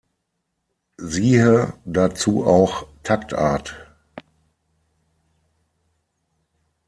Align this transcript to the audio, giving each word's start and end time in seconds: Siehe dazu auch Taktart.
Siehe 0.97 1.75
dazu 1.85 2.43
auch 2.43 2.87
Taktart. 3.03 3.75